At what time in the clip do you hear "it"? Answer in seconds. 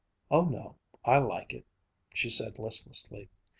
1.53-1.63